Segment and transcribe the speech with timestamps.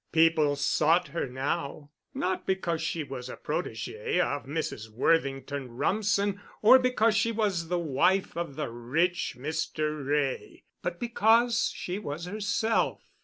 [0.11, 4.89] People sought her now, not because she was a protégée of Mrs.
[4.89, 10.03] Worthington Rumsen, or because she was the wife of the rich Mr.
[10.03, 13.03] Wray, but because she was herself.